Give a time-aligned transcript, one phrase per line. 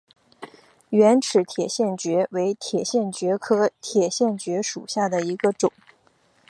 [0.89, 5.71] 圆齿铁线蕨为铁线蕨科铁线蕨属下的一个种。